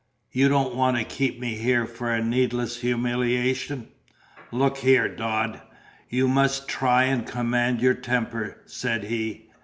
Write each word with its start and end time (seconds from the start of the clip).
"You 0.31 0.49
don't 0.49 0.73
want 0.73 0.97
to 0.97 1.03
keep 1.03 1.39
me 1.39 1.53
here 1.53 1.85
for 1.85 2.09
a 2.11 2.23
needless 2.23 2.77
humiliation?" 2.81 3.89
"Look 4.51 4.77
here, 4.79 5.07
Dodd, 5.07 5.61
you 6.09 6.27
must 6.27 6.67
try 6.67 7.03
and 7.03 7.23
command 7.23 7.81
your 7.81 7.93
temper," 7.93 8.57
said 8.65 9.03
he. 9.03 9.51